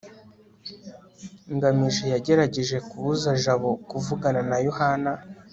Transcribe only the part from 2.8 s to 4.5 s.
kubuza jabo kuvugana